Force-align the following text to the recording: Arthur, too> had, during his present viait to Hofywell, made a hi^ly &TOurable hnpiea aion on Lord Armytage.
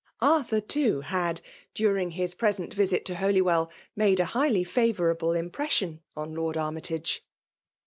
Arthur, 0.23 0.59
too> 0.59 1.01
had, 1.01 1.41
during 1.75 2.09
his 2.09 2.33
present 2.33 2.75
viait 2.75 3.05
to 3.05 3.13
Hofywell, 3.13 3.69
made 3.95 4.19
a 4.19 4.25
hi^ly 4.25 4.65
&TOurable 4.67 5.37
hnpiea 5.39 5.51
aion 5.67 5.99
on 6.17 6.33
Lord 6.33 6.57
Armytage. 6.57 7.23